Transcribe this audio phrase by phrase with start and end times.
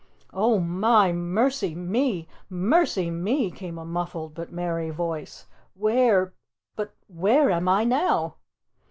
[0.33, 2.27] "Oh, my, mercy me!
[2.49, 5.45] Mercy, me!" came a muffled but merry voice.
[5.75, 6.33] "Where
[6.75, 8.37] but where am I now?"